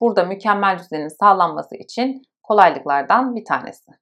burada 0.00 0.24
mükemmel 0.24 0.78
düzenin 0.78 1.08
sağlanması 1.08 1.76
için 1.76 2.22
kolaylıklardan 2.42 3.36
bir 3.36 3.44
tanesi. 3.44 3.92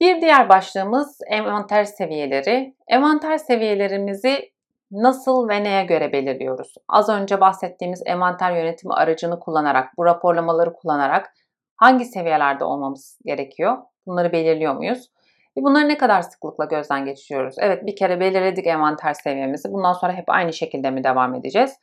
Bir 0.00 0.20
diğer 0.20 0.48
başlığımız 0.48 1.18
envanter 1.26 1.84
seviyeleri. 1.84 2.76
Envanter 2.88 3.38
seviyelerimizi 3.38 4.52
nasıl 4.90 5.48
ve 5.48 5.64
neye 5.64 5.84
göre 5.84 6.12
belirliyoruz? 6.12 6.74
Az 6.88 7.08
önce 7.08 7.40
bahsettiğimiz 7.40 8.02
envanter 8.06 8.56
yönetimi 8.56 8.94
aracını 8.94 9.40
kullanarak, 9.40 9.96
bu 9.96 10.04
raporlamaları 10.04 10.72
kullanarak 10.72 11.32
hangi 11.76 12.04
seviyelerde 12.04 12.64
olmamız 12.64 13.18
gerekiyor? 13.24 13.78
Bunları 14.06 14.32
belirliyor 14.32 14.74
muyuz? 14.74 15.10
Ve 15.56 15.62
bunları 15.62 15.88
ne 15.88 15.98
kadar 15.98 16.22
sıklıkla 16.22 16.64
gözden 16.64 17.04
geçiriyoruz? 17.04 17.56
Evet 17.60 17.86
bir 17.86 17.96
kere 17.96 18.20
belirledik 18.20 18.66
envanter 18.66 19.14
seviyemizi. 19.14 19.72
Bundan 19.72 19.92
sonra 19.92 20.12
hep 20.12 20.24
aynı 20.28 20.52
şekilde 20.52 20.90
mi 20.90 21.04
devam 21.04 21.34
edeceğiz? 21.34 21.76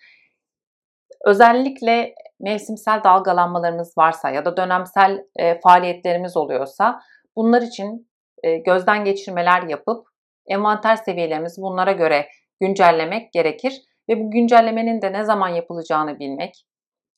Özellikle 1.26 2.14
mevsimsel 2.40 3.04
dalgalanmalarımız 3.04 3.98
varsa 3.98 4.30
ya 4.30 4.46
da 4.46 4.58
dönemsel 4.58 5.26
e, 5.36 5.60
faaliyetlerimiz 5.60 6.38
oluyorsa 6.38 7.00
bunlar 7.36 7.62
için 7.62 8.10
e, 8.44 8.58
gözden 8.58 9.06
geçirmeler 9.06 9.64
yapıp 9.64 10.08
envanter 10.48 10.96
seviyelerimizi 10.96 11.62
bunlara 11.62 11.92
göre 11.92 12.28
güncellemek 12.60 13.34
gerekir 13.34 13.82
ve 14.10 14.20
bu 14.20 14.32
güncellemenin 14.32 15.02
de 15.02 15.14
ne 15.14 15.24
zaman 15.24 15.50
yapılacağını 15.50 16.20
bilmek 16.20 16.66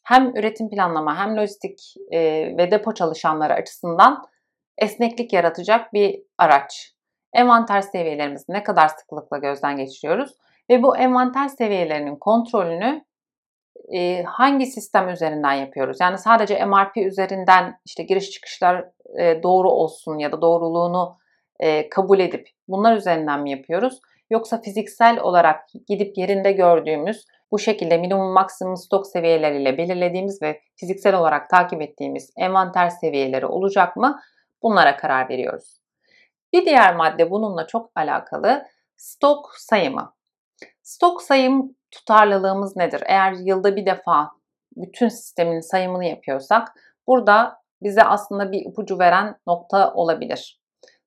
hem 0.03 0.35
üretim 0.35 0.69
planlama 0.69 1.17
hem 1.17 1.37
lojistik 1.37 1.95
e, 2.11 2.19
ve 2.57 2.71
depo 2.71 2.93
çalışanları 2.93 3.53
açısından 3.53 4.23
esneklik 4.77 5.33
yaratacak 5.33 5.93
bir 5.93 6.23
araç. 6.37 6.93
Envanter 7.33 7.81
seviyelerimizi 7.81 8.45
ne 8.49 8.63
kadar 8.63 8.87
sıklıkla 8.87 9.37
gözden 9.37 9.77
geçiriyoruz 9.77 10.31
ve 10.69 10.83
bu 10.83 10.97
envanter 10.97 11.47
seviyelerinin 11.47 12.15
kontrolünü 12.15 13.05
e, 13.95 14.23
hangi 14.23 14.65
sistem 14.65 15.09
üzerinden 15.09 15.53
yapıyoruz? 15.53 15.97
Yani 16.01 16.17
sadece 16.17 16.65
MRP 16.65 16.97
üzerinden 16.97 17.79
işte 17.85 18.03
giriş 18.03 18.31
çıkışlar 18.31 18.85
e, 19.19 19.43
doğru 19.43 19.69
olsun 19.69 20.17
ya 20.17 20.31
da 20.31 20.41
doğruluğunu 20.41 21.17
kabul 21.91 22.19
edip 22.19 22.49
bunlar 22.67 22.97
üzerinden 22.97 23.41
mi 23.41 23.51
yapıyoruz? 23.51 23.99
Yoksa 24.29 24.61
fiziksel 24.61 25.19
olarak 25.19 25.69
gidip 25.87 26.17
yerinde 26.17 26.51
gördüğümüz 26.51 27.25
bu 27.51 27.59
şekilde 27.59 27.97
minimum 27.97 28.33
maksimum 28.33 28.77
stok 28.77 29.07
seviyeleriyle 29.07 29.77
belirlediğimiz 29.77 30.41
ve 30.41 30.61
fiziksel 30.75 31.15
olarak 31.15 31.49
takip 31.49 31.81
ettiğimiz 31.81 32.33
envanter 32.37 32.89
seviyeleri 32.89 33.45
olacak 33.45 33.95
mı? 33.95 34.19
Bunlara 34.63 34.97
karar 34.97 35.29
veriyoruz. 35.29 35.79
Bir 36.53 36.65
diğer 36.65 36.95
madde 36.95 37.31
bununla 37.31 37.67
çok 37.67 37.91
alakalı 37.95 38.65
stok 38.97 39.51
sayımı. 39.57 40.13
Stok 40.81 41.21
sayım 41.21 41.75
tutarlılığımız 41.91 42.75
nedir? 42.75 43.03
Eğer 43.05 43.31
yılda 43.31 43.75
bir 43.75 43.85
defa 43.85 44.31
bütün 44.75 45.07
sistemin 45.07 45.59
sayımını 45.59 46.05
yapıyorsak 46.05 46.67
burada 47.07 47.61
bize 47.81 48.03
aslında 48.03 48.51
bir 48.51 48.65
ipucu 48.65 48.99
veren 48.99 49.35
nokta 49.47 49.93
olabilir. 49.93 50.58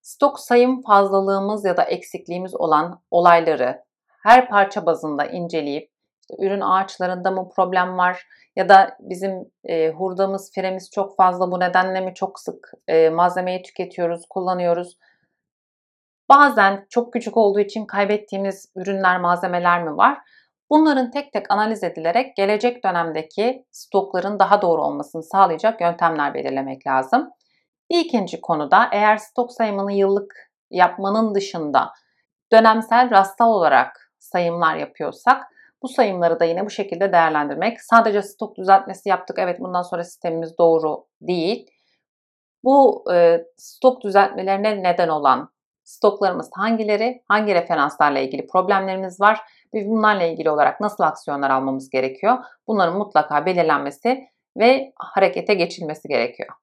Stok 0.02 0.40
sayım 0.40 0.82
fazlalığımız 0.82 1.64
ya 1.64 1.76
da 1.76 1.82
eksikliğimiz 1.82 2.54
olan 2.54 3.00
olayları 3.10 3.84
her 4.22 4.48
parça 4.48 4.86
bazında 4.86 5.24
inceleyip 5.26 5.92
işte 6.32 6.46
ürün 6.46 6.60
ağaçlarında 6.60 7.30
mı 7.30 7.48
problem 7.56 7.98
var 7.98 8.26
ya 8.56 8.68
da 8.68 8.96
bizim 9.00 9.50
e, 9.64 9.90
hurdamız, 9.90 10.52
firemiz 10.54 10.90
çok 10.90 11.16
fazla 11.16 11.50
bu 11.50 11.60
nedenle 11.60 12.00
mi 12.00 12.14
çok 12.14 12.40
sık 12.40 12.72
e, 12.88 13.10
malzemeyi 13.10 13.62
tüketiyoruz, 13.62 14.26
kullanıyoruz. 14.30 14.98
Bazen 16.28 16.86
çok 16.90 17.12
küçük 17.12 17.36
olduğu 17.36 17.60
için 17.60 17.86
kaybettiğimiz 17.86 18.72
ürünler, 18.76 19.20
malzemeler 19.20 19.82
mi 19.82 19.96
var? 19.96 20.18
Bunların 20.70 21.10
tek 21.10 21.32
tek 21.32 21.50
analiz 21.50 21.84
edilerek 21.84 22.36
gelecek 22.36 22.84
dönemdeki 22.84 23.66
stokların 23.70 24.38
daha 24.38 24.62
doğru 24.62 24.82
olmasını 24.82 25.22
sağlayacak 25.22 25.80
yöntemler 25.80 26.34
belirlemek 26.34 26.86
lazım. 26.86 27.30
İkinci 27.92 28.40
konuda 28.40 28.88
eğer 28.92 29.16
stok 29.16 29.52
sayımını 29.52 29.92
yıllık 29.92 30.34
yapmanın 30.70 31.34
dışında 31.34 31.92
dönemsel 32.52 33.10
rastsal 33.10 33.48
olarak 33.48 34.12
sayımlar 34.18 34.76
yapıyorsak 34.76 35.42
bu 35.82 35.88
sayımları 35.88 36.40
da 36.40 36.44
yine 36.44 36.66
bu 36.66 36.70
şekilde 36.70 37.12
değerlendirmek. 37.12 37.82
Sadece 37.82 38.22
stok 38.22 38.56
düzeltmesi 38.56 39.08
yaptık. 39.08 39.38
Evet 39.38 39.60
bundan 39.60 39.82
sonra 39.82 40.04
sistemimiz 40.04 40.58
doğru 40.58 41.04
değil. 41.20 41.70
Bu 42.64 43.04
e, 43.14 43.44
stok 43.56 44.02
düzeltmelerine 44.02 44.82
neden 44.82 45.08
olan 45.08 45.48
stoklarımız 45.84 46.50
hangileri, 46.52 47.22
hangi 47.28 47.54
referanslarla 47.54 48.18
ilgili 48.18 48.46
problemlerimiz 48.46 49.20
var 49.20 49.40
ve 49.74 49.88
bunlarla 49.88 50.22
ilgili 50.24 50.50
olarak 50.50 50.80
nasıl 50.80 51.04
aksiyonlar 51.04 51.50
almamız 51.50 51.90
gerekiyor? 51.90 52.38
Bunların 52.66 52.98
mutlaka 52.98 53.46
belirlenmesi 53.46 54.24
ve 54.56 54.92
harekete 54.96 55.54
geçilmesi 55.54 56.08
gerekiyor. 56.08 56.61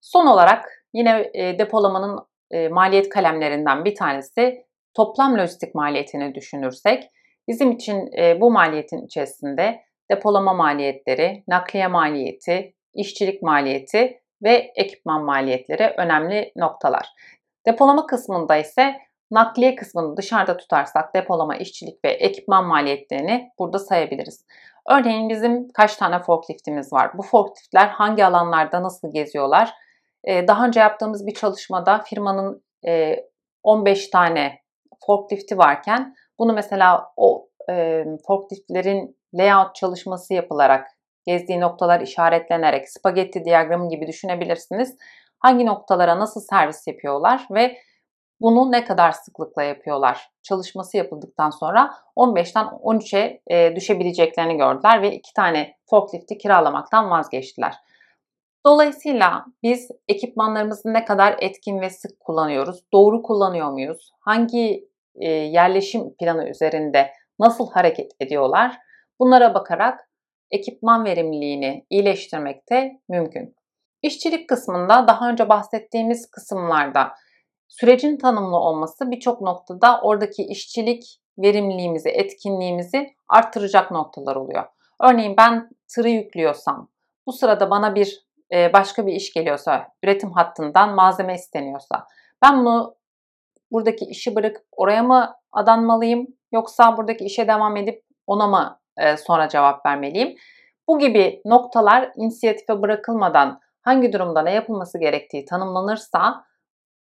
Son 0.00 0.26
olarak 0.26 0.84
yine 0.94 1.30
e, 1.34 1.58
depolamanın 1.58 2.18
e, 2.50 2.68
maliyet 2.68 3.08
kalemlerinden 3.08 3.84
bir 3.84 3.94
tanesi 3.94 4.64
toplam 4.94 5.38
lojistik 5.38 5.74
maliyetini 5.74 6.34
düşünürsek 6.34 7.10
bizim 7.48 7.72
için 7.72 8.12
e, 8.18 8.40
bu 8.40 8.50
maliyetin 8.50 9.06
içerisinde 9.06 9.80
depolama 10.10 10.54
maliyetleri, 10.54 11.44
nakliye 11.48 11.86
maliyeti, 11.86 12.74
işçilik 12.94 13.42
maliyeti 13.42 14.20
ve 14.42 14.72
ekipman 14.76 15.24
maliyetleri 15.24 15.94
önemli 15.96 16.52
noktalar. 16.56 17.08
Depolama 17.66 18.06
kısmında 18.06 18.56
ise 18.56 18.96
nakliye 19.30 19.74
kısmını 19.74 20.16
dışarıda 20.16 20.56
tutarsak 20.56 21.14
depolama, 21.14 21.56
işçilik 21.56 22.04
ve 22.04 22.10
ekipman 22.10 22.66
maliyetlerini 22.66 23.50
burada 23.58 23.78
sayabiliriz. 23.78 24.46
Örneğin 24.90 25.28
bizim 25.28 25.68
kaç 25.68 25.96
tane 25.96 26.18
forkliftimiz 26.18 26.92
var? 26.92 27.18
Bu 27.18 27.22
forkliftler 27.22 27.86
hangi 27.88 28.24
alanlarda 28.24 28.82
nasıl 28.82 29.12
geziyorlar? 29.12 29.74
Ee, 30.24 30.48
daha 30.48 30.66
önce 30.66 30.80
yaptığımız 30.80 31.26
bir 31.26 31.34
çalışmada 31.34 31.98
firmanın 31.98 32.64
15 33.62 34.06
e, 34.06 34.10
tane 34.10 34.58
forklifti 35.06 35.58
varken 35.58 36.14
bunu 36.38 36.52
mesela 36.52 37.12
o 37.16 37.48
e, 37.70 38.04
forkliftlerin 38.26 39.18
layout 39.34 39.74
çalışması 39.74 40.34
yapılarak 40.34 40.88
gezdiği 41.26 41.60
noktalar 41.60 42.00
işaretlenerek 42.00 42.90
spagetti 42.90 43.44
diyagramı 43.44 43.88
gibi 43.88 44.06
düşünebilirsiniz 44.06 44.96
hangi 45.38 45.66
noktalara 45.66 46.18
nasıl 46.18 46.40
servis 46.40 46.86
yapıyorlar 46.86 47.46
ve 47.50 47.76
bunu 48.40 48.72
ne 48.72 48.84
kadar 48.84 49.12
sıklıkla 49.12 49.62
yapıyorlar 49.62 50.30
çalışması 50.42 50.96
yapıldıktan 50.96 51.50
sonra 51.50 51.94
15'ten 52.16 52.66
13'e 52.66 53.40
e, 53.46 53.76
düşebileceklerini 53.76 54.56
gördüler 54.56 55.02
ve 55.02 55.14
iki 55.14 55.32
tane 55.32 55.76
forklifti 55.90 56.38
kiralamaktan 56.38 57.10
vazgeçtiler. 57.10 57.74
Dolayısıyla 58.66 59.44
biz 59.62 59.90
ekipmanlarımızı 60.08 60.92
ne 60.92 61.04
kadar 61.04 61.36
etkin 61.40 61.80
ve 61.80 61.90
sık 61.90 62.20
kullanıyoruz, 62.20 62.84
doğru 62.92 63.22
kullanıyor 63.22 63.70
muyuz, 63.70 64.10
hangi 64.20 64.88
e, 65.14 65.30
yerleşim 65.30 66.14
planı 66.20 66.48
üzerinde 66.48 67.12
nasıl 67.38 67.70
hareket 67.70 68.12
ediyorlar 68.20 68.78
bunlara 69.20 69.54
bakarak 69.54 70.00
ekipman 70.50 71.04
verimliliğini 71.04 71.86
iyileştirmek 71.90 72.70
de 72.70 73.00
mümkün. 73.08 73.56
İşçilik 74.02 74.48
kısmında 74.48 75.08
daha 75.08 75.30
önce 75.30 75.48
bahsettiğimiz 75.48 76.30
kısımlarda 76.30 77.12
sürecin 77.68 78.16
tanımlı 78.16 78.56
olması 78.56 79.10
birçok 79.10 79.40
noktada 79.40 80.00
oradaki 80.00 80.42
işçilik 80.42 81.20
verimliliğimizi, 81.38 82.08
etkinliğimizi 82.08 83.06
arttıracak 83.28 83.90
noktalar 83.90 84.36
oluyor. 84.36 84.64
Örneğin 85.02 85.36
ben 85.36 85.70
tırı 85.94 86.08
yüklüyorsam, 86.08 86.88
bu 87.26 87.32
sırada 87.32 87.70
bana 87.70 87.94
bir 87.94 88.27
e, 88.52 88.72
başka 88.72 89.06
bir 89.06 89.12
iş 89.12 89.32
geliyorsa, 89.32 89.88
üretim 90.02 90.32
hattından 90.32 90.94
malzeme 90.94 91.34
isteniyorsa, 91.34 92.06
ben 92.42 92.58
bunu 92.58 92.94
buradaki 93.72 94.04
işi 94.04 94.34
bırakıp 94.34 94.64
oraya 94.72 95.02
mı 95.02 95.34
adanmalıyım 95.52 96.26
yoksa 96.52 96.96
buradaki 96.96 97.24
işe 97.24 97.48
devam 97.48 97.76
edip 97.76 98.04
ona 98.26 98.46
mı 98.46 98.80
e, 98.96 99.16
sonra 99.16 99.48
cevap 99.48 99.86
vermeliyim? 99.86 100.36
Bu 100.88 100.98
gibi 100.98 101.42
noktalar 101.44 102.12
inisiyatife 102.16 102.82
bırakılmadan 102.82 103.60
hangi 103.82 104.12
durumda 104.12 104.42
ne 104.42 104.54
yapılması 104.54 104.98
gerektiği 104.98 105.44
tanımlanırsa 105.44 106.44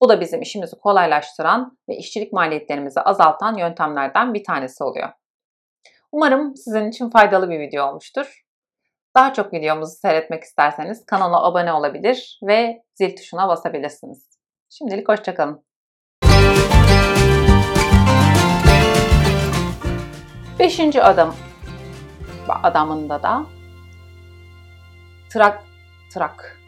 bu 0.01 0.10
da 0.10 0.21
bizim 0.21 0.41
işimizi 0.41 0.79
kolaylaştıran 0.79 1.77
ve 1.89 1.95
işçilik 1.97 2.34
maliyetlerimizi 2.34 3.01
azaltan 3.01 3.58
yöntemlerden 3.58 4.34
bir 4.34 4.43
tanesi 4.43 4.84
oluyor. 4.84 5.10
Umarım 6.12 6.55
sizin 6.55 6.89
için 6.89 7.10
faydalı 7.10 7.49
bir 7.49 7.60
video 7.60 7.88
olmuştur. 7.88 8.44
Daha 9.15 9.34
çok 9.34 9.54
videomuzu 9.54 9.95
seyretmek 9.95 10.43
isterseniz 10.43 11.06
kanala 11.06 11.43
abone 11.43 11.73
olabilir 11.73 12.39
ve 12.43 12.84
zil 12.95 13.15
tuşuna 13.15 13.47
basabilirsiniz. 13.47 14.30
Şimdilik 14.69 15.10
hoşçakalın. 15.10 15.65
Beşinci 20.60 21.04
adım 21.04 21.36
adamında 22.49 23.23
da 23.23 23.45
trak 25.30 25.63
trak 26.13 26.60